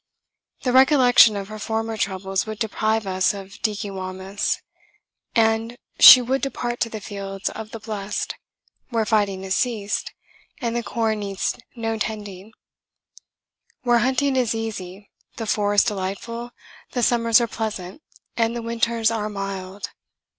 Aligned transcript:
The 0.63 0.73
recollection 0.73 1.35
of 1.35 1.49
her 1.49 1.59
former 1.59 1.95
troubles 1.95 2.47
would 2.47 2.57
deprive 2.57 3.05
us 3.05 3.35
of 3.35 3.61
Dickewamis, 3.61 4.59
and 5.35 5.77
she 5.99 6.23
would 6.23 6.41
depart 6.41 6.79
to 6.79 6.89
the 6.89 6.99
fields 6.99 7.51
of 7.51 7.69
the 7.69 7.79
blessed, 7.79 8.33
where 8.89 9.05
fighting 9.05 9.43
has 9.43 9.53
ceased, 9.53 10.11
and 10.59 10.75
the 10.75 10.81
corn 10.81 11.19
needs 11.19 11.55
no 11.75 11.99
tending 11.99 12.51
where 13.83 13.99
hunting 13.99 14.35
is 14.35 14.55
easy, 14.55 15.11
the 15.35 15.45
forests 15.45 15.87
delightful, 15.87 16.49
the 16.93 17.03
summers 17.03 17.39
are 17.39 17.45
pleasant, 17.45 18.01
and 18.35 18.55
the 18.55 18.63
winters 18.63 19.11
are 19.11 19.29
mild! 19.29 19.91